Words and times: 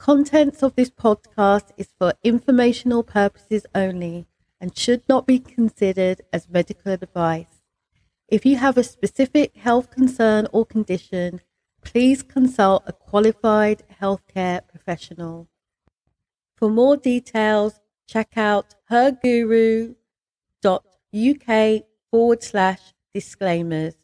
contents 0.00 0.62
of 0.62 0.74
this 0.76 0.88
podcast 0.88 1.72
is 1.76 1.92
for 1.98 2.14
informational 2.24 3.02
purposes 3.02 3.66
only 3.74 4.26
and 4.58 4.76
should 4.76 5.02
not 5.10 5.26
be 5.26 5.38
considered 5.38 6.22
as 6.32 6.48
medical 6.48 6.92
advice. 6.92 7.60
If 8.26 8.46
you 8.46 8.56
have 8.56 8.78
a 8.78 8.82
specific 8.82 9.56
health 9.56 9.90
concern 9.90 10.48
or 10.52 10.64
condition, 10.64 11.42
please 11.84 12.22
consult 12.22 12.84
a 12.86 12.94
qualified 12.94 13.82
healthcare 14.00 14.66
professional. 14.66 15.48
For 16.56 16.70
more 16.70 16.96
details, 16.96 17.78
check 18.06 18.38
out 18.38 18.74
herguru.uk 18.90 19.94
forward 22.10 22.42
slash 22.42 22.80
disclaimers. 23.12 23.99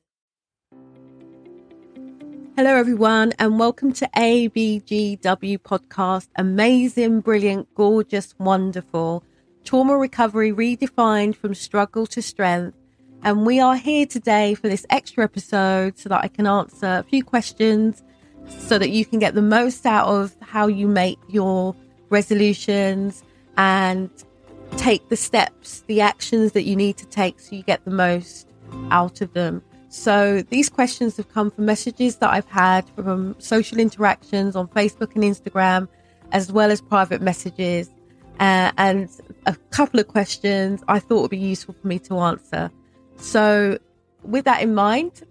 Hello, 2.56 2.74
everyone, 2.74 3.34
and 3.38 3.58
welcome 3.58 3.92
to 3.92 4.08
ABGW 4.16 5.58
podcast. 5.58 6.28
Amazing, 6.36 7.20
brilliant, 7.20 7.68
gorgeous, 7.74 8.34
wonderful. 8.38 9.22
Trauma 9.64 9.98
recovery 9.98 10.52
redefined 10.52 11.36
from 11.36 11.54
struggle 11.54 12.06
to 12.06 12.22
strength. 12.22 12.74
And 13.22 13.44
we 13.44 13.60
are 13.60 13.76
here 13.76 14.06
today 14.06 14.54
for 14.54 14.68
this 14.70 14.86
extra 14.88 15.22
episode 15.22 15.98
so 15.98 16.08
that 16.08 16.24
I 16.24 16.28
can 16.28 16.46
answer 16.46 16.86
a 16.86 17.02
few 17.02 17.22
questions 17.22 18.02
so 18.48 18.78
that 18.78 18.88
you 18.88 19.04
can 19.04 19.18
get 19.18 19.34
the 19.34 19.42
most 19.42 19.84
out 19.84 20.06
of 20.06 20.34
how 20.40 20.66
you 20.66 20.88
make 20.88 21.18
your 21.28 21.76
resolutions 22.08 23.22
and 23.58 24.08
take 24.78 25.10
the 25.10 25.16
steps, 25.16 25.82
the 25.88 26.00
actions 26.00 26.52
that 26.52 26.62
you 26.62 26.74
need 26.74 26.96
to 26.96 27.06
take 27.06 27.38
so 27.38 27.54
you 27.54 27.62
get 27.64 27.84
the 27.84 27.90
most 27.90 28.48
out 28.90 29.20
of 29.20 29.34
them. 29.34 29.62
So 29.88 30.42
these 30.42 30.68
questions 30.68 31.16
have 31.16 31.28
come 31.32 31.50
from 31.50 31.64
messages 31.64 32.16
that 32.16 32.30
I've 32.30 32.48
had 32.48 32.88
from 32.96 33.36
social 33.38 33.78
interactions 33.78 34.56
on 34.56 34.68
Facebook 34.68 35.14
and 35.14 35.24
Instagram, 35.24 35.88
as 36.32 36.52
well 36.52 36.70
as 36.70 36.80
private 36.80 37.22
messages. 37.22 37.88
Uh, 38.40 38.70
and 38.76 39.08
a 39.46 39.56
couple 39.70 39.98
of 39.98 40.08
questions 40.08 40.82
I 40.88 40.98
thought 40.98 41.22
would 41.22 41.30
be 41.30 41.38
useful 41.38 41.74
for 41.80 41.86
me 41.86 41.98
to 42.00 42.18
answer. 42.18 42.70
So, 43.16 43.78
with 44.22 44.44
that 44.44 44.60
in 44.60 44.74
mind, 44.74 45.22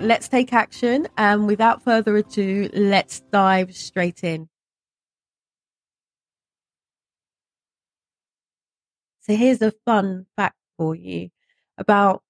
let's 0.00 0.28
take 0.28 0.52
action. 0.52 1.08
And 1.16 1.46
without 1.46 1.82
further 1.82 2.16
ado, 2.16 2.68
let's 2.74 3.20
dive 3.32 3.74
straight 3.74 4.22
in. 4.24 4.48
So, 9.20 9.34
here's 9.34 9.62
a 9.62 9.72
fun 9.86 10.26
fact 10.36 10.56
for 10.76 10.94
you 10.94 11.30
about 11.78 12.22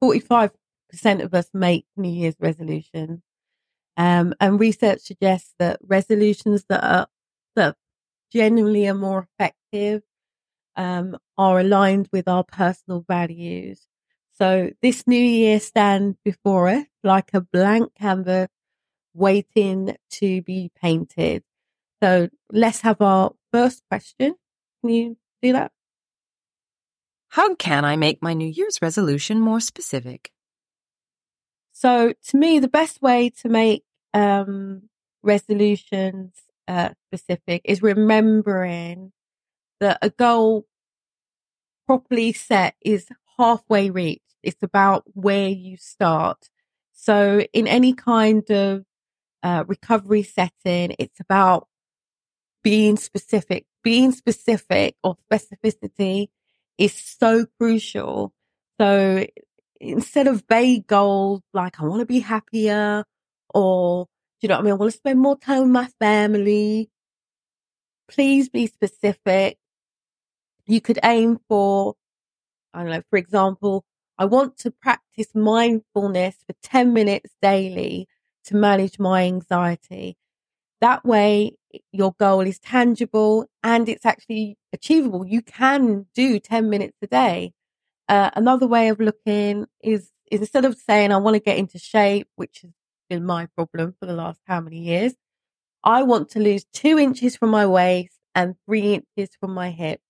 45 0.00 0.52
percent 0.88 1.22
of 1.22 1.34
us 1.34 1.48
make 1.52 1.86
New 1.96 2.10
Year's 2.10 2.36
resolutions. 2.40 3.20
Um, 3.96 4.34
and 4.40 4.60
research 4.60 5.00
suggests 5.00 5.54
that 5.58 5.80
resolutions 5.84 6.64
that 6.68 6.84
are 6.84 7.08
that 7.56 7.76
generally 8.32 8.86
are 8.86 8.94
more 8.94 9.26
effective 9.38 10.02
um, 10.78 11.16
are 11.36 11.60
aligned 11.60 12.08
with 12.12 12.28
our 12.28 12.44
personal 12.44 13.04
values. 13.06 13.86
So 14.32 14.70
this 14.80 15.06
new 15.06 15.20
year 15.20 15.58
stands 15.58 16.16
before 16.24 16.68
us 16.68 16.86
like 17.02 17.30
a 17.34 17.40
blank 17.40 17.92
canvas 17.96 18.48
waiting 19.12 19.96
to 20.12 20.42
be 20.42 20.70
painted. 20.80 21.42
So 22.00 22.28
let's 22.52 22.80
have 22.82 23.02
our 23.02 23.32
first 23.52 23.82
question. 23.90 24.36
Can 24.80 24.90
you 24.90 25.16
do 25.42 25.52
that? 25.54 25.72
How 27.30 27.56
can 27.56 27.84
I 27.84 27.96
make 27.96 28.22
my 28.22 28.32
New 28.32 28.48
Year's 28.48 28.78
resolution 28.80 29.40
more 29.40 29.60
specific? 29.60 30.30
So 31.78 32.12
to 32.30 32.36
me, 32.36 32.58
the 32.58 32.66
best 32.66 33.00
way 33.00 33.30
to 33.40 33.48
make 33.48 33.84
um, 34.12 34.88
resolutions 35.22 36.32
uh, 36.66 36.90
specific 37.06 37.62
is 37.64 37.82
remembering 37.82 39.12
that 39.78 39.98
a 40.02 40.10
goal 40.10 40.66
properly 41.86 42.32
set 42.32 42.74
is 42.80 43.06
halfway 43.38 43.90
reached. 43.90 44.34
It's 44.42 44.60
about 44.60 45.04
where 45.14 45.48
you 45.50 45.76
start. 45.76 46.50
So 46.92 47.46
in 47.52 47.68
any 47.68 47.92
kind 47.92 48.50
of 48.50 48.84
uh, 49.44 49.62
recovery 49.68 50.24
setting, 50.24 50.96
it's 50.98 51.20
about 51.20 51.68
being 52.64 52.96
specific. 52.96 53.66
Being 53.84 54.10
specific 54.10 54.96
or 55.04 55.16
specificity 55.30 56.26
is 56.76 56.92
so 56.92 57.46
crucial. 57.56 58.32
So 58.80 59.24
instead 59.80 60.26
of 60.26 60.44
vague 60.48 60.86
goals 60.86 61.42
like 61.52 61.80
I 61.80 61.84
want 61.84 62.00
to 62.00 62.06
be 62.06 62.20
happier 62.20 63.04
or 63.54 64.06
you 64.40 64.48
know 64.48 64.56
what 64.56 64.60
I 64.60 64.64
mean? 64.64 64.72
I 64.72 64.76
want 64.76 64.92
to 64.92 64.98
spend 64.98 65.20
more 65.20 65.38
time 65.38 65.62
with 65.62 65.70
my 65.70 65.88
family. 65.98 66.90
Please 68.08 68.48
be 68.48 68.66
specific. 68.66 69.58
You 70.66 70.80
could 70.80 70.98
aim 71.02 71.38
for, 71.48 71.94
I 72.72 72.82
don't 72.82 72.92
know, 72.92 73.02
for 73.10 73.16
example, 73.18 73.84
I 74.18 74.26
want 74.26 74.58
to 74.58 74.70
practice 74.70 75.34
mindfulness 75.34 76.36
for 76.46 76.54
10 76.62 76.92
minutes 76.92 77.34
daily 77.42 78.06
to 78.44 78.56
manage 78.56 78.98
my 78.98 79.24
anxiety. 79.24 80.16
That 80.80 81.04
way, 81.04 81.56
your 81.92 82.14
goal 82.18 82.40
is 82.42 82.58
tangible 82.58 83.46
and 83.62 83.88
it's 83.88 84.06
actually 84.06 84.56
achievable. 84.72 85.26
You 85.26 85.42
can 85.42 86.06
do 86.14 86.38
10 86.38 86.70
minutes 86.70 86.96
a 87.02 87.06
day. 87.06 87.52
Uh, 88.08 88.30
another 88.34 88.66
way 88.66 88.88
of 88.88 89.00
looking 89.00 89.66
is, 89.82 90.10
is 90.30 90.40
instead 90.40 90.64
of 90.64 90.76
saying, 90.76 91.12
I 91.12 91.18
want 91.18 91.34
to 91.34 91.40
get 91.40 91.58
into 91.58 91.78
shape, 91.78 92.28
which 92.36 92.60
has 92.62 92.70
been 93.10 93.24
my 93.24 93.46
problem 93.54 93.94
for 94.00 94.06
the 94.06 94.14
last 94.14 94.40
how 94.46 94.60
many 94.60 94.78
years, 94.78 95.14
I 95.84 96.02
want 96.02 96.30
to 96.30 96.40
lose 96.40 96.64
two 96.72 96.98
inches 96.98 97.36
from 97.36 97.50
my 97.50 97.66
waist 97.66 98.18
and 98.34 98.54
three 98.66 98.94
inches 99.16 99.36
from 99.38 99.52
my 99.52 99.70
hip. 99.70 100.00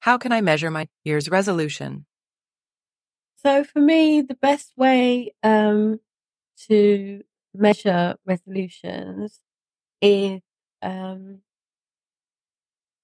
How 0.00 0.16
can 0.18 0.32
I 0.32 0.40
measure 0.40 0.70
my 0.70 0.88
year's 1.04 1.28
resolution? 1.28 2.06
So 3.36 3.64
for 3.64 3.80
me, 3.80 4.20
the 4.20 4.34
best 4.34 4.72
way 4.76 5.34
um, 5.42 6.00
to 6.68 7.22
measure 7.54 8.16
resolutions 8.26 9.40
is 10.00 10.40
um, 10.82 11.40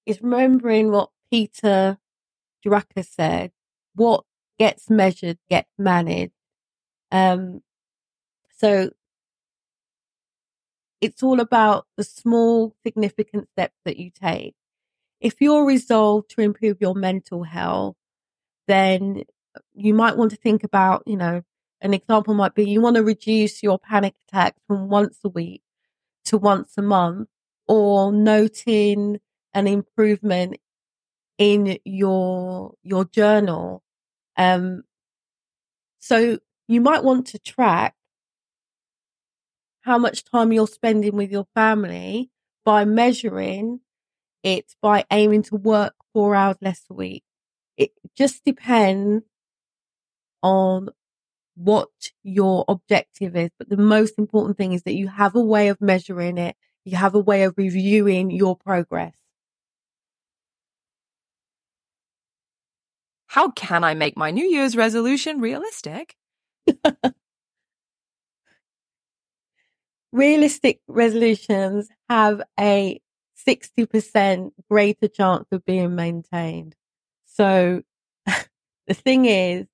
is 0.05 0.21
remembering 0.21 0.91
what 0.91 1.09
Peter 1.31 1.97
Drucker 2.65 3.05
said. 3.05 3.51
What 3.93 4.23
gets 4.57 4.89
measured 4.89 5.37
gets 5.49 5.69
managed. 5.77 6.33
Um, 7.11 7.61
so 8.57 8.91
it's 11.01 11.23
all 11.23 11.39
about 11.39 11.85
the 11.97 12.03
small, 12.03 12.75
significant 12.83 13.49
steps 13.49 13.75
that 13.85 13.97
you 13.97 14.11
take. 14.11 14.55
If 15.19 15.35
you're 15.39 15.65
resolved 15.65 16.29
to 16.31 16.41
improve 16.41 16.77
your 16.79 16.95
mental 16.95 17.43
health, 17.43 17.95
then 18.67 19.23
you 19.73 19.93
might 19.93 20.17
want 20.17 20.31
to 20.31 20.37
think 20.37 20.63
about, 20.63 21.03
you 21.05 21.17
know, 21.17 21.43
an 21.81 21.93
example 21.93 22.33
might 22.33 22.55
be 22.55 22.69
you 22.69 22.81
want 22.81 22.95
to 22.95 23.03
reduce 23.03 23.61
your 23.61 23.77
panic 23.77 24.15
attacks 24.27 24.59
from 24.67 24.89
once 24.89 25.19
a 25.23 25.29
week 25.29 25.61
to 26.25 26.37
once 26.37 26.73
a 26.77 26.81
month 26.81 27.29
or 27.67 28.11
noting 28.11 29.19
an 29.53 29.67
improvement 29.67 30.57
in 31.37 31.77
your 31.85 32.73
your 32.83 33.05
journal 33.05 33.83
um 34.37 34.83
so 35.99 36.37
you 36.67 36.81
might 36.81 37.03
want 37.03 37.27
to 37.27 37.39
track 37.39 37.95
how 39.81 39.97
much 39.97 40.23
time 40.23 40.51
you're 40.51 40.67
spending 40.67 41.15
with 41.15 41.31
your 41.31 41.47
family 41.53 42.29
by 42.63 42.85
measuring 42.85 43.79
it 44.43 44.75
by 44.81 45.05
aiming 45.11 45.43
to 45.43 45.55
work 45.57 45.95
4 46.13 46.35
hours 46.35 46.57
less 46.61 46.83
a 46.89 46.95
week. 46.95 47.23
It 47.77 47.91
just 48.17 48.45
depends 48.45 49.23
on 50.43 50.89
what 51.55 51.89
your 52.23 52.65
objective 52.67 53.35
is 53.35 53.49
but 53.59 53.69
the 53.69 53.77
most 53.77 54.15
important 54.19 54.57
thing 54.57 54.73
is 54.73 54.83
that 54.83 54.95
you 54.95 55.07
have 55.07 55.35
a 55.35 55.41
way 55.41 55.69
of 55.69 55.81
measuring 55.81 56.37
it 56.37 56.55
you 56.85 56.97
have 56.97 57.15
a 57.15 57.19
way 57.19 57.43
of 57.43 57.55
reviewing 57.57 58.31
your 58.31 58.55
progress. 58.55 59.15
How 63.27 63.51
can 63.51 63.83
I 63.83 63.93
make 63.93 64.17
my 64.17 64.31
New 64.31 64.45
Year's 64.45 64.75
resolution 64.75 65.39
realistic? 65.41 66.15
Realistic 70.11 70.79
resolutions 70.87 71.89
have 72.09 72.41
a 72.59 73.01
60% 73.35 74.53
greater 74.69 75.07
chance 75.07 75.45
of 75.51 75.65
being 75.65 75.95
maintained. 75.95 76.75
So 77.25 77.81
the 78.25 78.93
thing 78.93 79.25
is, 79.25 79.65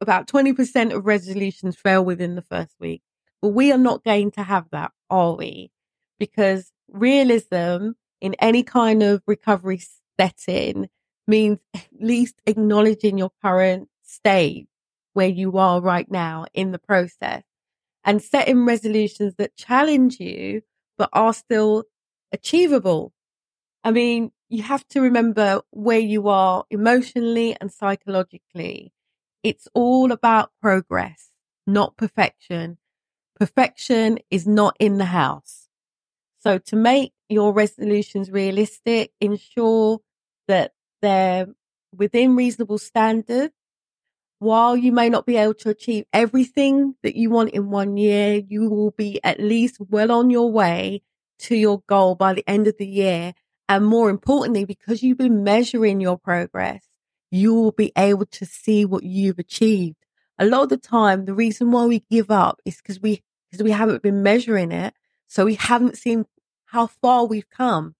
about 0.00 0.26
20% 0.28 0.92
of 0.94 1.06
resolutions 1.06 1.76
fail 1.76 2.04
within 2.04 2.34
the 2.34 2.42
first 2.42 2.74
week. 2.78 3.02
But 3.44 3.50
we 3.50 3.70
are 3.72 3.76
not 3.76 4.02
going 4.02 4.30
to 4.30 4.42
have 4.42 4.70
that, 4.70 4.92
are 5.10 5.34
we? 5.34 5.70
Because 6.18 6.72
realism 6.88 7.90
in 8.22 8.32
any 8.38 8.62
kind 8.62 9.02
of 9.02 9.22
recovery 9.26 9.82
setting 10.18 10.88
means 11.26 11.58
at 11.74 11.86
least 12.00 12.36
acknowledging 12.46 13.18
your 13.18 13.32
current 13.42 13.90
state 14.02 14.68
where 15.12 15.28
you 15.28 15.58
are 15.58 15.82
right 15.82 16.10
now 16.10 16.46
in 16.54 16.72
the 16.72 16.78
process 16.78 17.42
and 18.02 18.22
setting 18.22 18.64
resolutions 18.64 19.34
that 19.36 19.56
challenge 19.56 20.18
you, 20.20 20.62
but 20.96 21.10
are 21.12 21.34
still 21.34 21.84
achievable. 22.32 23.12
I 23.84 23.90
mean, 23.90 24.32
you 24.48 24.62
have 24.62 24.88
to 24.88 25.02
remember 25.02 25.60
where 25.70 25.98
you 25.98 26.28
are 26.28 26.64
emotionally 26.70 27.58
and 27.60 27.70
psychologically. 27.70 28.94
It's 29.42 29.68
all 29.74 30.12
about 30.12 30.50
progress, 30.62 31.28
not 31.66 31.98
perfection. 31.98 32.78
Perfection 33.44 34.20
is 34.30 34.46
not 34.46 34.74
in 34.80 34.96
the 34.96 35.04
house. 35.04 35.68
So 36.38 36.56
to 36.56 36.76
make 36.76 37.12
your 37.28 37.52
resolutions 37.52 38.30
realistic, 38.30 39.12
ensure 39.20 40.00
that 40.48 40.72
they're 41.02 41.48
within 41.94 42.36
reasonable 42.36 42.78
standards. 42.78 43.52
While 44.38 44.78
you 44.78 44.92
may 44.92 45.10
not 45.10 45.26
be 45.26 45.36
able 45.36 45.52
to 45.56 45.68
achieve 45.68 46.06
everything 46.10 46.94
that 47.02 47.16
you 47.16 47.28
want 47.28 47.50
in 47.50 47.68
one 47.68 47.98
year, 47.98 48.40
you 48.48 48.70
will 48.70 48.92
be 48.92 49.20
at 49.22 49.40
least 49.40 49.76
well 49.78 50.10
on 50.10 50.30
your 50.30 50.50
way 50.50 51.02
to 51.40 51.54
your 51.54 51.82
goal 51.86 52.14
by 52.14 52.32
the 52.32 52.48
end 52.48 52.66
of 52.66 52.78
the 52.78 52.88
year. 52.88 53.34
And 53.68 53.84
more 53.84 54.08
importantly, 54.08 54.64
because 54.64 55.02
you've 55.02 55.18
been 55.18 55.44
measuring 55.44 56.00
your 56.00 56.16
progress, 56.16 56.88
you 57.30 57.52
will 57.52 57.72
be 57.72 57.92
able 57.94 58.24
to 58.24 58.46
see 58.46 58.86
what 58.86 59.02
you've 59.02 59.38
achieved. 59.38 59.98
A 60.38 60.46
lot 60.46 60.62
of 60.62 60.68
the 60.70 60.78
time, 60.78 61.26
the 61.26 61.34
reason 61.34 61.72
why 61.72 61.84
we 61.84 62.06
give 62.10 62.30
up 62.30 62.62
is 62.64 62.78
because 62.78 62.98
we, 62.98 63.22
because 63.54 63.64
we 63.64 63.70
haven't 63.70 64.02
been 64.02 64.22
measuring 64.22 64.72
it. 64.72 64.94
So 65.28 65.44
we 65.44 65.54
haven't 65.54 65.96
seen 65.96 66.24
how 66.66 66.88
far 66.88 67.24
we've 67.24 67.48
come. 67.48 67.94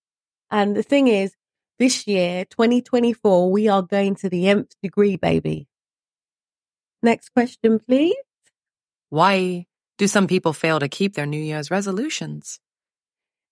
And 0.51 0.77
the 0.77 0.83
thing 0.83 1.07
is, 1.07 1.37
this 1.79 2.07
year, 2.07 2.45
2024, 2.45 3.51
we 3.51 3.69
are 3.69 3.83
going 3.83 4.17
to 4.17 4.29
the 4.29 4.49
nth 4.49 4.75
degree, 4.83 5.17
baby. 5.17 5.69
Next 7.03 7.31
question, 7.31 7.79
please. 7.79 8.17
Why 9.11 9.67
do 9.97 10.09
some 10.09 10.27
people 10.27 10.53
fail 10.53 10.81
to 10.81 10.89
keep 10.89 11.15
their 11.15 11.27
New 11.27 11.41
Year's 11.41 11.71
resolutions? 11.71 12.59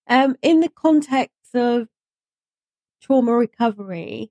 Um, 0.08 0.36
in 0.42 0.60
the 0.60 0.68
context 0.68 1.54
of 1.54 1.88
trauma 3.00 3.32
recovery, 3.32 4.30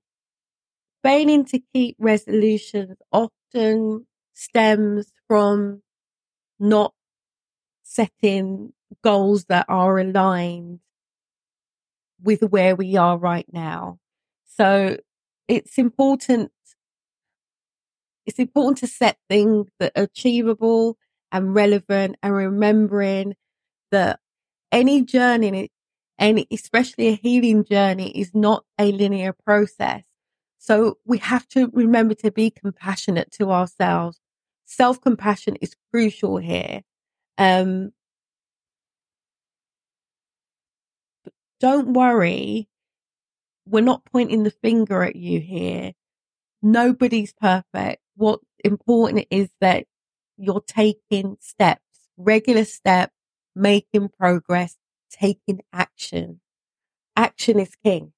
failing 1.02 1.44
to 1.46 1.60
keep 1.72 1.96
resolutions 1.98 2.96
often 3.10 4.06
stems 4.34 5.12
from 5.26 5.82
not 6.58 6.92
setting 7.94 8.72
goals 9.02 9.44
that 9.46 9.66
are 9.68 9.98
aligned 9.98 10.80
with 12.22 12.42
where 12.42 12.74
we 12.74 12.96
are 12.96 13.18
right 13.18 13.46
now. 13.52 13.98
So 14.46 14.98
it's 15.48 15.78
important. 15.78 16.52
It's 18.24 18.38
important 18.38 18.78
to 18.78 18.86
set 18.86 19.18
things 19.28 19.66
that 19.78 19.92
are 19.96 20.04
achievable 20.04 20.96
and 21.32 21.54
relevant 21.54 22.16
and 22.22 22.34
remembering 22.34 23.34
that 23.90 24.20
any 24.70 25.02
journey, 25.02 25.70
and 26.18 26.46
especially 26.50 27.08
a 27.08 27.14
healing 27.16 27.64
journey 27.64 28.10
is 28.10 28.34
not 28.34 28.64
a 28.78 28.92
linear 28.92 29.32
process. 29.32 30.02
So 30.58 30.98
we 31.04 31.18
have 31.18 31.48
to 31.48 31.68
remember 31.72 32.14
to 32.14 32.30
be 32.30 32.50
compassionate 32.50 33.32
to 33.32 33.50
ourselves. 33.50 34.20
Self 34.64 35.00
compassion 35.00 35.56
is 35.60 35.74
crucial 35.90 36.36
here. 36.38 36.82
Um, 37.38 37.92
don't 41.60 41.92
worry. 41.92 42.68
We're 43.66 43.80
not 43.82 44.04
pointing 44.04 44.42
the 44.42 44.50
finger 44.50 45.02
at 45.02 45.16
you 45.16 45.40
here. 45.40 45.92
Nobody's 46.62 47.32
perfect. 47.32 48.02
What's 48.16 48.44
important 48.64 49.26
is 49.30 49.48
that 49.60 49.86
you're 50.36 50.64
taking 50.66 51.36
steps, 51.40 51.82
regular 52.16 52.64
steps, 52.64 53.14
making 53.54 54.10
progress, 54.18 54.76
taking 55.10 55.60
action. 55.72 56.40
Action 57.16 57.60
is 57.60 57.74
king. 57.84 58.12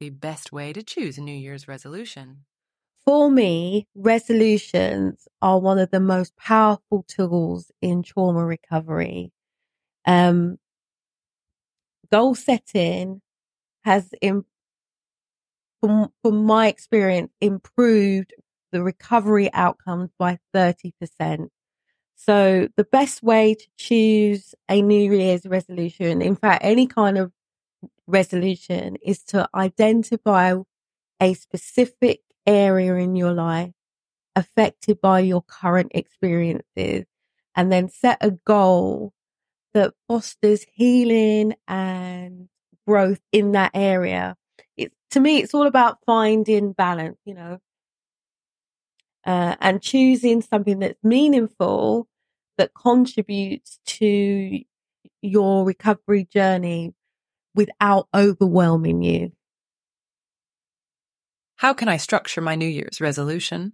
The 0.00 0.10
best 0.10 0.52
way 0.52 0.72
to 0.72 0.82
choose 0.82 1.18
a 1.18 1.22
New 1.22 1.36
Year's 1.36 1.68
resolution. 1.68 2.44
For 3.06 3.30
me, 3.30 3.86
resolutions 3.94 5.28
are 5.42 5.60
one 5.60 5.78
of 5.78 5.90
the 5.90 6.00
most 6.00 6.36
powerful 6.36 7.04
tools 7.06 7.70
in 7.82 8.02
trauma 8.02 8.44
recovery. 8.44 9.30
Um, 10.06 10.58
goal 12.10 12.34
setting 12.34 13.20
has, 13.84 14.14
in, 14.22 14.44
from, 15.80 16.10
from 16.22 16.44
my 16.44 16.68
experience, 16.68 17.30
improved 17.40 18.32
the 18.72 18.82
recovery 18.82 19.52
outcomes 19.52 20.10
by 20.18 20.38
30%. 20.54 21.48
So 22.16 22.68
the 22.76 22.84
best 22.84 23.22
way 23.22 23.54
to 23.54 23.66
choose 23.76 24.54
a 24.68 24.80
New 24.80 25.12
Year's 25.12 25.44
resolution, 25.46 26.22
in 26.22 26.36
fact, 26.36 26.64
any 26.64 26.86
kind 26.86 27.18
of 27.18 27.32
resolution 28.06 28.96
is 29.04 29.22
to 29.24 29.48
identify 29.54 30.54
a 31.20 31.34
specific 31.34 32.22
area 32.46 32.94
in 32.96 33.16
your 33.16 33.32
life 33.32 33.72
affected 34.36 35.00
by 35.00 35.20
your 35.20 35.42
current 35.42 35.92
experiences 35.94 37.04
and 37.56 37.70
then 37.70 37.88
set 37.88 38.18
a 38.20 38.32
goal 38.32 39.12
that 39.74 39.94
fosters 40.08 40.64
healing 40.72 41.54
and 41.68 42.48
growth 42.86 43.20
in 43.32 43.52
that 43.52 43.70
area. 43.74 44.36
It's 44.76 44.94
to 45.10 45.20
me, 45.20 45.38
it's 45.38 45.54
all 45.54 45.66
about 45.66 45.98
finding 46.06 46.72
balance, 46.72 47.18
you 47.24 47.34
know, 47.34 47.58
uh, 49.26 49.56
and 49.60 49.82
choosing 49.82 50.42
something 50.42 50.80
that's 50.80 51.02
meaningful 51.02 52.08
that 52.58 52.72
contributes 52.74 53.78
to 53.86 54.60
your 55.22 55.64
recovery 55.64 56.24
journey 56.24 56.94
without 57.54 58.08
overwhelming 58.14 59.02
you. 59.02 59.32
How 61.56 61.72
can 61.72 61.88
I 61.88 61.96
structure 61.96 62.40
my 62.40 62.54
New 62.54 62.66
Year's 62.68 63.00
resolution? 63.00 63.72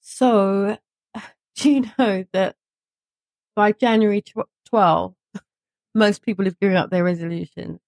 So, 0.00 0.78
do 1.56 1.70
you 1.70 1.84
know 1.98 2.24
that 2.32 2.56
by 3.54 3.72
January 3.72 4.22
12, 4.66 5.14
most 5.94 6.22
people 6.22 6.44
have 6.44 6.58
given 6.58 6.76
up 6.76 6.90
their 6.90 7.04
resolution. 7.04 7.80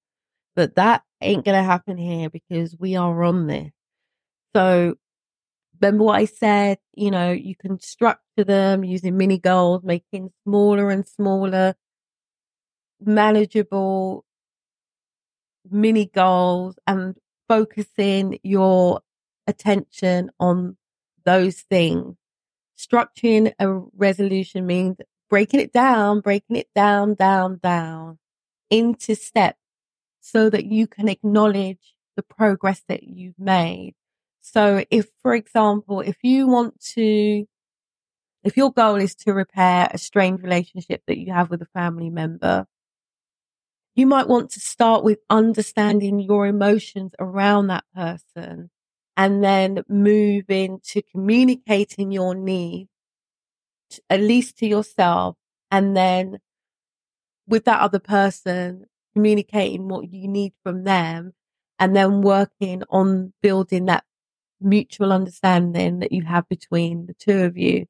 But 0.56 0.76
that 0.76 1.02
ain't 1.20 1.44
going 1.44 1.56
to 1.56 1.64
happen 1.64 1.96
here 1.96 2.30
because 2.30 2.76
we 2.78 2.96
are 2.96 3.24
on 3.24 3.46
this. 3.46 3.70
So 4.54 4.94
remember 5.80 6.04
what 6.04 6.20
I 6.20 6.26
said, 6.26 6.78
you 6.94 7.10
know, 7.10 7.32
you 7.32 7.56
can 7.56 7.80
structure 7.80 8.44
them 8.44 8.84
using 8.84 9.16
mini 9.16 9.38
goals, 9.38 9.82
making 9.82 10.30
smaller 10.44 10.90
and 10.90 11.06
smaller, 11.06 11.74
manageable 13.00 14.24
mini 15.70 16.06
goals 16.06 16.78
and 16.86 17.16
focusing 17.48 18.38
your 18.42 19.00
attention 19.46 20.30
on 20.40 20.76
those 21.24 21.60
things. 21.60 22.16
Structuring 22.76 23.52
a 23.58 23.68
resolution 23.96 24.66
means 24.66 24.96
breaking 25.30 25.60
it 25.60 25.72
down, 25.72 26.20
breaking 26.20 26.56
it 26.56 26.68
down, 26.74 27.14
down, 27.14 27.58
down 27.62 28.18
into 28.70 29.14
steps 29.14 29.58
so 30.20 30.50
that 30.50 30.64
you 30.64 30.86
can 30.86 31.08
acknowledge 31.08 31.94
the 32.16 32.22
progress 32.22 32.82
that 32.88 33.02
you've 33.04 33.38
made. 33.38 33.94
So 34.40 34.84
if, 34.90 35.06
for 35.22 35.34
example, 35.34 36.00
if 36.00 36.16
you 36.22 36.46
want 36.46 36.80
to, 36.94 37.46
if 38.42 38.56
your 38.56 38.72
goal 38.72 38.96
is 38.96 39.14
to 39.16 39.32
repair 39.32 39.88
a 39.90 39.98
strained 39.98 40.42
relationship 40.42 41.02
that 41.06 41.18
you 41.18 41.32
have 41.32 41.50
with 41.50 41.62
a 41.62 41.68
family 41.74 42.10
member, 42.10 42.66
you 43.94 44.06
might 44.06 44.28
want 44.28 44.50
to 44.50 44.60
start 44.60 45.04
with 45.04 45.18
understanding 45.30 46.18
your 46.18 46.46
emotions 46.46 47.12
around 47.18 47.68
that 47.68 47.84
person 47.94 48.70
and 49.16 49.44
then 49.44 49.84
move 49.88 50.44
into 50.48 51.02
communicating 51.12 52.10
your 52.10 52.34
needs 52.34 52.88
at 54.10 54.20
least 54.20 54.58
to 54.58 54.66
yourself 54.66 55.36
and 55.70 55.96
then 55.96 56.38
with 57.46 57.64
that 57.64 57.80
other 57.80 58.00
person 58.00 58.86
communicating 59.14 59.88
what 59.88 60.12
you 60.12 60.26
need 60.26 60.52
from 60.62 60.84
them 60.84 61.32
and 61.78 61.94
then 61.94 62.22
working 62.22 62.82
on 62.90 63.32
building 63.42 63.86
that 63.86 64.04
mutual 64.60 65.12
understanding 65.12 66.00
that 66.00 66.12
you 66.12 66.22
have 66.22 66.48
between 66.48 67.06
the 67.06 67.14
two 67.14 67.42
of 67.42 67.56
you. 67.56 67.86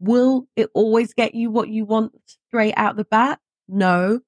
Will 0.00 0.48
it 0.56 0.68
always 0.74 1.14
get 1.14 1.34
you 1.34 1.50
what 1.50 1.68
you 1.68 1.84
want 1.84 2.12
straight 2.48 2.74
out 2.76 2.96
the 2.96 3.04
bat? 3.04 3.38
No, 3.68 4.20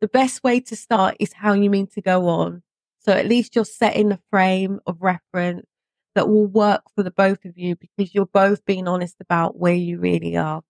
the 0.00 0.08
best 0.08 0.42
way 0.42 0.60
to 0.60 0.76
start 0.76 1.16
is 1.20 1.32
how 1.32 1.52
you 1.52 1.70
mean 1.70 1.86
to 1.88 2.02
go 2.02 2.28
on. 2.28 2.62
So 3.00 3.12
at 3.12 3.26
least 3.26 3.54
you're 3.54 3.64
setting 3.64 4.12
a 4.12 4.20
frame 4.30 4.80
of 4.86 4.96
reference 5.00 5.66
that 6.14 6.28
will 6.28 6.46
work 6.46 6.82
for 6.94 7.02
the 7.02 7.10
both 7.10 7.44
of 7.44 7.56
you 7.56 7.76
because 7.76 8.14
you're 8.14 8.26
both 8.26 8.64
being 8.64 8.88
honest 8.88 9.16
about 9.20 9.58
where 9.58 9.74
you 9.74 9.98
really 9.98 10.36
are. 10.36 10.62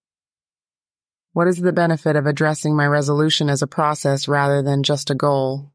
What 1.32 1.48
is 1.48 1.56
the 1.56 1.72
benefit 1.72 2.16
of 2.16 2.26
addressing 2.26 2.76
my 2.76 2.86
resolution 2.86 3.50
as 3.50 3.60
a 3.60 3.66
process 3.66 4.28
rather 4.28 4.62
than 4.62 4.82
just 4.82 5.10
a 5.10 5.14
goal? 5.14 5.72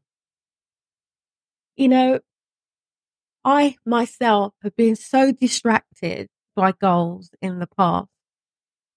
You 1.76 1.88
know, 1.88 2.20
I 3.44 3.76
myself 3.86 4.54
have 4.62 4.76
been 4.76 4.96
so 4.96 5.32
distracted 5.32 6.28
by 6.56 6.72
goals 6.72 7.30
in 7.40 7.58
the 7.58 7.66
past. 7.66 8.08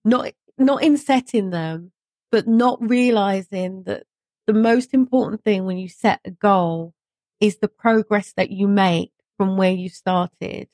Not, 0.05 0.31
not 0.57 0.83
in 0.83 0.97
setting 0.97 1.49
them, 1.49 1.91
but 2.31 2.47
not 2.47 2.77
realizing 2.81 3.83
that 3.83 4.03
the 4.45 4.53
most 4.53 4.93
important 4.93 5.43
thing 5.43 5.65
when 5.65 5.77
you 5.77 5.87
set 5.87 6.19
a 6.25 6.31
goal 6.31 6.93
is 7.39 7.57
the 7.57 7.67
progress 7.67 8.33
that 8.37 8.51
you 8.51 8.67
make 8.67 9.11
from 9.37 9.57
where 9.57 9.71
you 9.71 9.89
started. 9.89 10.67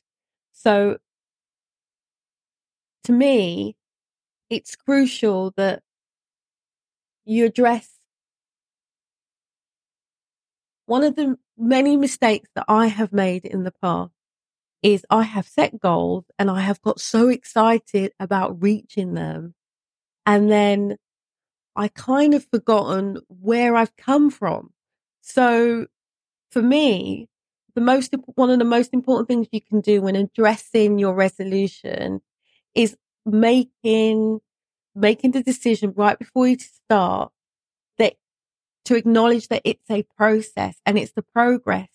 So 0.52 0.98
to 3.04 3.12
me, 3.12 3.76
it's 4.50 4.76
crucial 4.76 5.54
that 5.58 5.82
you 7.26 7.46
address 7.46 8.00
one 10.86 11.04
of 11.04 11.16
the 11.16 11.38
many 11.56 11.96
mistakes 11.98 12.50
that 12.56 12.66
I 12.68 12.88
have 12.88 13.14
made 13.14 13.46
in 13.46 13.64
the 13.64 13.74
past 13.82 14.12
is 14.82 15.06
I 15.10 15.24
have 15.24 15.48
set 15.48 15.80
goals 15.80 16.26
and 16.40 16.50
I 16.50 16.62
have 16.62 16.82
got 16.82 17.00
so 17.00 17.28
excited 17.30 18.14
about 18.20 18.62
reaching 18.62 19.14
them. 19.14 19.54
And 20.26 20.50
then 20.50 20.98
I 21.79 21.88
kind 21.88 22.33
of 22.33 22.45
forgotten 22.51 23.19
where 23.29 23.77
I've 23.77 23.95
come 23.95 24.29
from. 24.29 24.74
So 25.21 25.88
for 26.51 26.62
me, 26.62 27.29
the 27.74 27.79
most, 27.79 28.13
one 28.36 28.50
of 28.50 28.59
the 28.59 28.65
most 28.65 28.93
important 28.93 29.29
things 29.29 29.48
you 29.53 29.62
can 29.62 29.79
do 29.79 30.01
when 30.01 30.17
addressing 30.17 31.00
your 31.00 31.13
resolution 31.13 32.21
is 32.75 32.98
making, 33.25 34.41
making 34.93 35.31
the 35.31 35.41
decision 35.41 35.93
right 35.95 36.19
before 36.19 36.50
you 36.50 36.57
start 36.59 37.31
that 37.98 38.15
to 38.83 38.95
acknowledge 38.95 39.48
that 39.48 39.62
it's 39.63 39.89
a 39.89 40.03
process 40.17 40.75
and 40.86 40.98
it's 40.98 41.13
the 41.13 41.21
progress 41.21 41.88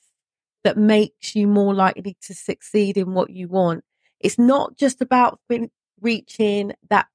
that 0.62 0.78
makes 0.78 1.36
you 1.36 1.46
more 1.46 1.74
likely 1.74 2.16
to 2.22 2.34
succeed 2.34 2.96
in 2.96 3.12
what 3.12 3.28
you 3.28 3.48
want. 3.48 3.84
It's 4.18 4.38
not 4.38 4.78
just 4.78 5.02
about 5.02 5.40
reaching 6.00 6.72
that 6.88 7.06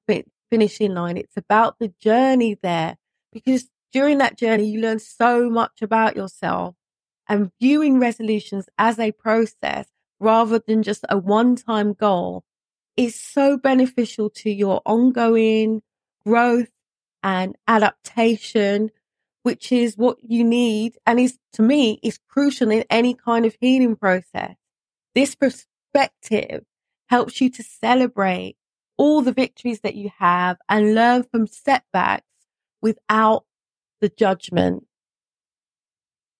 finishing 0.50 0.94
line. 0.94 1.16
It's 1.16 1.36
about 1.36 1.78
the 1.78 1.92
journey 2.00 2.58
there 2.60 2.96
because 3.32 3.68
during 3.92 4.18
that 4.18 4.36
journey, 4.36 4.66
you 4.66 4.80
learn 4.80 4.98
so 4.98 5.48
much 5.50 5.82
about 5.82 6.16
yourself 6.16 6.74
and 7.28 7.50
viewing 7.60 7.98
resolutions 7.98 8.68
as 8.78 8.98
a 8.98 9.12
process 9.12 9.86
rather 10.18 10.58
than 10.58 10.82
just 10.82 11.04
a 11.08 11.18
one 11.18 11.56
time 11.56 11.92
goal 11.92 12.44
is 12.96 13.14
so 13.14 13.56
beneficial 13.56 14.28
to 14.30 14.50
your 14.50 14.82
ongoing 14.84 15.82
growth 16.24 16.70
and 17.22 17.56
adaptation 17.66 18.90
which 19.42 19.72
is 19.72 19.96
what 19.96 20.18
you 20.22 20.44
need 20.44 20.98
and 21.06 21.18
is 21.18 21.38
to 21.52 21.62
me 21.62 21.98
is 22.02 22.18
crucial 22.28 22.70
in 22.70 22.84
any 22.90 23.14
kind 23.14 23.46
of 23.46 23.56
healing 23.60 23.96
process. 23.96 24.54
This 25.14 25.34
perspective 25.34 26.64
helps 27.08 27.40
you 27.40 27.50
to 27.50 27.62
celebrate 27.62 28.56
all 29.00 29.22
the 29.22 29.32
victories 29.32 29.80
that 29.80 29.94
you 29.94 30.10
have 30.18 30.58
and 30.68 30.94
learn 30.94 31.22
from 31.22 31.46
setbacks 31.46 32.26
without 32.82 33.46
the 34.02 34.10
judgment. 34.10 34.84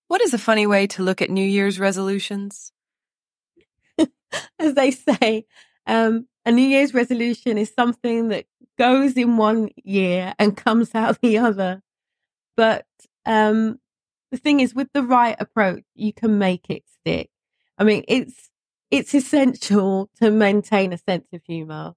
What 0.09 0.21
is 0.21 0.35
a 0.35 0.38
funny 0.38 0.67
way 0.67 0.87
to 0.88 1.02
look 1.02 1.23
at 1.23 1.31
New 1.31 1.45
Year's 1.45 1.81
resolutions? 1.81 2.73
As 4.59 4.75
they 4.75 4.90
say, 4.90 5.47
um, 5.87 6.29
a 6.45 6.52
New 6.52 6.69
Year's 6.69 6.93
resolution 6.93 7.57
is 7.57 7.73
something 7.73 8.29
that 8.29 8.45
goes 8.76 9.14
in 9.14 9.38
one 9.38 9.71
year 9.83 10.35
and 10.38 10.55
comes 10.55 10.95
out 10.95 11.19
the 11.23 11.38
other. 11.38 11.81
But 12.59 12.85
um, 13.25 13.81
the 14.33 14.37
thing 14.37 14.61
is, 14.61 14.75
with 14.75 14.88
the 14.93 15.02
right 15.02 15.37
approach, 15.40 15.85
you 15.95 16.12
can 16.12 16.38
make 16.38 16.69
it 16.69 16.83
stick. 17.00 17.31
I 17.79 17.85
mean, 17.85 18.05
it's 18.07 18.50
it's 18.90 19.14
essential 19.14 20.11
to 20.21 20.31
maintain 20.31 20.93
a 20.93 20.99
sense 20.99 21.29
of 21.33 21.40
humor. 21.47 21.95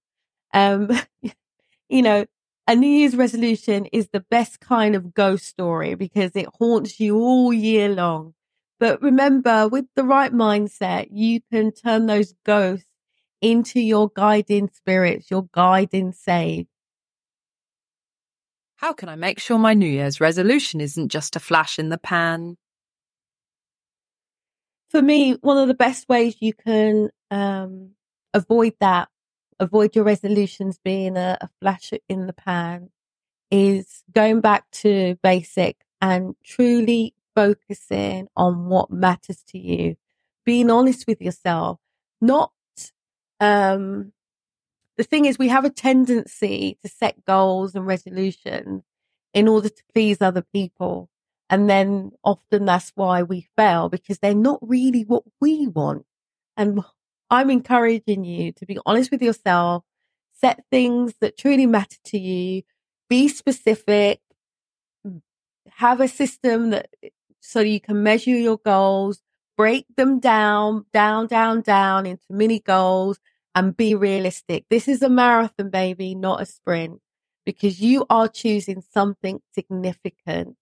Um, 0.54 0.90
you 1.90 2.02
know, 2.02 2.26
a 2.68 2.76
New 2.76 2.88
Year's 2.88 3.16
resolution 3.16 3.88
is 3.88 4.08
the 4.10 4.26
best 4.32 4.60
kind 4.62 4.96
of 4.96 5.14
ghost 5.14 5.46
story 5.46 5.96
because 5.96 6.32
it 6.36 6.48
haunts 6.60 7.00
you 7.00 7.20
all 7.20 7.52
year 7.52 7.90
long. 7.90 8.34
But 8.80 9.02
remember, 9.02 9.68
with 9.68 9.86
the 9.96 10.04
right 10.04 10.32
mindset, 10.32 11.08
you 11.12 11.42
can 11.52 11.72
turn 11.72 12.06
those 12.06 12.34
ghosts 12.46 12.86
into 13.42 13.82
your 13.82 14.10
guiding 14.16 14.70
spirits, 14.74 15.30
your 15.30 15.48
guiding 15.52 16.14
sage. 16.14 16.68
How 18.78 18.94
can 18.94 19.10
I 19.10 19.16
make 19.16 19.40
sure 19.40 19.58
my 19.58 19.74
New 19.74 19.88
Year's 19.88 20.20
resolution 20.20 20.82
isn't 20.82 21.10
just 21.10 21.36
a 21.36 21.40
flash 21.40 21.80
in 21.80 21.90
the 21.90 21.98
pan? 21.98 22.58
For 24.90 25.02
me, 25.02 25.34
one 25.42 25.58
of 25.58 25.68
the 25.68 25.74
best 25.74 26.08
ways 26.08 26.36
you 26.40 26.54
can 26.54 27.10
um, 27.32 27.92
avoid 28.34 28.74
that, 28.80 29.10
avoid 29.60 29.96
your 29.96 30.06
resolutions 30.06 30.80
being 30.84 31.18
a, 31.18 31.38
a 31.42 31.50
flash 31.62 31.92
in 32.10 32.28
the 32.28 32.34
pan, 32.34 32.90
is 33.52 34.04
going 34.12 34.42
back 34.42 34.70
to 34.72 35.18
basic 35.22 35.78
and 36.02 36.36
truly 36.44 37.14
focusing 37.36 38.28
on 38.36 38.66
what 38.66 38.92
matters 38.92 39.44
to 39.48 39.58
you, 39.58 39.96
being 40.46 40.70
honest 40.70 41.06
with 41.08 41.22
yourself, 41.22 41.80
not 42.22 42.52
um, 43.40 44.14
the 44.98 45.04
thing 45.04 45.26
is, 45.26 45.40
we 45.40 45.48
have 45.48 45.66
a 45.66 45.70
tendency 45.70 46.78
to 46.84 46.90
set 46.90 47.26
goals 47.26 47.76
and 47.76 47.86
resolutions 47.86 48.84
in 49.34 49.48
order 49.48 49.70
to 49.70 49.84
please 49.94 50.22
other 50.22 50.44
people. 50.54 51.10
And 51.50 51.70
then 51.70 52.12
often 52.24 52.66
that's 52.66 52.92
why 52.96 53.24
we 53.24 53.48
fail 53.58 53.90
because 53.90 54.20
they're 54.20 54.34
not 54.34 54.60
really 54.62 55.04
what 55.04 55.24
we 55.42 55.68
want. 55.68 56.06
And 56.56 56.84
I'm 57.34 57.50
encouraging 57.50 58.24
you 58.24 58.52
to 58.54 58.66
be 58.66 58.78
honest 58.86 59.10
with 59.10 59.22
yourself, 59.24 59.84
set 60.34 60.64
things 60.70 61.14
that 61.20 61.36
truly 61.36 61.66
matter 61.66 61.98
to 62.06 62.20
you, 62.20 62.62
be 63.10 63.28
specific, 63.28 64.22
have 65.72 66.00
a 66.00 66.08
system 66.08 66.70
that 66.70 66.90
eh, 67.04 67.10
so 67.40 67.60
you 67.60 67.82
can 67.82 68.04
measure 68.04 68.30
your 68.30 68.58
goals, 68.58 69.22
break 69.58 69.86
them 69.98 70.20
down, 70.20 70.86
down, 70.94 71.28
down, 71.28 71.62
down 71.62 72.06
into 72.06 72.24
mini 72.30 72.60
goals 72.60 73.20
and 73.56 73.76
be 73.76 73.96
realistic. 73.96 74.66
This 74.70 74.88
is 74.88 75.02
a 75.02 75.10
marathon, 75.10 75.70
baby, 75.72 76.16
not 76.16 76.42
a 76.42 76.46
sprint, 76.46 77.02
because 77.46 77.82
you 77.82 78.06
are 78.10 78.28
choosing 78.28 78.84
something 78.94 79.42
significant. 79.54 80.56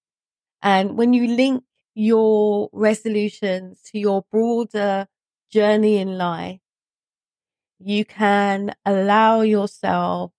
And 0.61 0.97
when 0.97 1.13
you 1.13 1.27
link 1.27 1.63
your 1.93 2.69
resolutions 2.71 3.81
to 3.91 3.99
your 3.99 4.23
broader 4.31 5.07
journey 5.51 5.97
in 5.97 6.17
life, 6.17 6.59
you 7.79 8.05
can 8.05 8.73
allow 8.85 9.41
yourself 9.41 10.31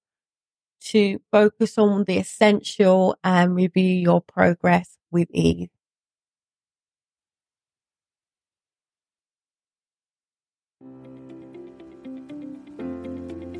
to 0.81 1.21
focus 1.31 1.79
on 1.79 2.05
the 2.05 2.19
essential 2.19 3.17
and 3.23 3.55
review 3.55 3.95
your 3.95 4.21
progress 4.21 4.99
with 5.11 5.29
ease. 5.33 5.69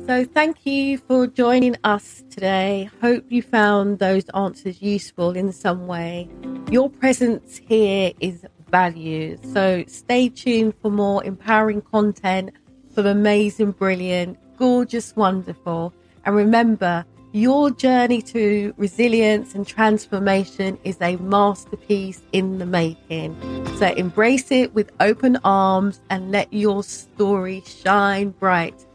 So, 0.05 0.25
thank 0.25 0.65
you 0.65 0.97
for 0.97 1.27
joining 1.27 1.77
us 1.85 2.25
today. 2.29 2.89
Hope 3.01 3.23
you 3.29 3.41
found 3.41 3.99
those 3.99 4.27
answers 4.33 4.81
useful 4.81 5.31
in 5.31 5.53
some 5.53 5.87
way. 5.87 6.29
Your 6.69 6.89
presence 6.89 7.61
here 7.65 8.11
is 8.19 8.45
valued. 8.73 9.39
So, 9.53 9.83
stay 9.87 10.29
tuned 10.29 10.73
for 10.81 10.89
more 10.89 11.23
empowering 11.23 11.83
content 11.83 12.49
from 12.95 13.05
amazing, 13.05 13.73
brilliant, 13.73 14.39
gorgeous, 14.57 15.15
wonderful. 15.15 15.93
And 16.25 16.35
remember, 16.35 17.05
your 17.33 17.69
journey 17.69 18.23
to 18.23 18.73
resilience 18.77 19.53
and 19.53 19.67
transformation 19.67 20.79
is 20.83 20.97
a 21.01 21.17
masterpiece 21.17 22.23
in 22.31 22.57
the 22.57 22.65
making. 22.65 23.37
So, 23.77 23.85
embrace 23.93 24.49
it 24.49 24.73
with 24.73 24.89
open 24.99 25.37
arms 25.43 26.01
and 26.09 26.31
let 26.31 26.51
your 26.51 26.83
story 26.83 27.61
shine 27.67 28.31
bright. 28.31 28.87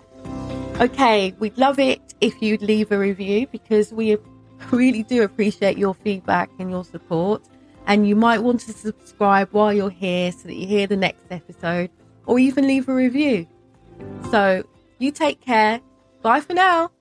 Okay, 0.81 1.37
we'd 1.39 1.57
love 1.57 1.79
it 1.79 2.01
if 2.21 2.43
you'd 2.43 2.63
leave 2.63 2.91
a 2.91 2.99
review 2.99 3.47
because 3.53 3.93
we 3.93 4.17
really 4.73 5.05
do 5.05 5.23
appreciate 5.23 5.79
your 5.79 5.95
feedback 5.95 6.51
and 6.59 6.69
your 6.69 6.85
support. 6.85 7.45
And 7.89 8.07
you 8.07 8.15
might 8.15 8.39
want 8.41 8.61
to 8.61 8.73
subscribe 8.73 9.49
while 9.51 9.73
you're 9.73 9.91
here 9.91 10.31
so 10.31 10.47
that 10.47 10.55
you 10.55 10.67
hear 10.67 10.87
the 10.87 10.97
next 10.97 11.25
episode 11.31 11.91
or 12.27 12.39
even 12.39 12.67
leave 12.67 12.89
a 12.89 12.95
review. 12.95 13.49
So 14.31 14.63
you 14.99 15.11
take 15.11 15.41
care. 15.41 15.81
Bye 16.23 16.41
for 16.41 16.53
now. 16.53 16.93